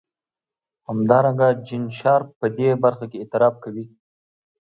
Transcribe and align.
همدارنګه 0.87 1.49
جین 1.65 1.83
شارپ 1.99 2.29
په 2.39 2.47
دې 2.57 2.69
برخه 2.83 3.05
کې 3.11 3.17
اعتراف 3.19 3.55
کوي. 3.63 3.85